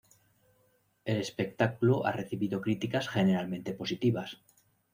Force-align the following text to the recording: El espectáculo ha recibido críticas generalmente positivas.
El 1.05 1.17
espectáculo 1.17 2.07
ha 2.07 2.11
recibido 2.11 2.59
críticas 2.59 3.07
generalmente 3.07 3.71
positivas. 3.75 4.41